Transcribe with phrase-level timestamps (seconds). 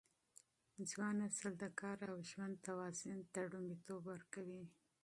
[0.89, 4.63] ځوان نسل د کار او ژوند توازن ته لومړیتوب ورکوي.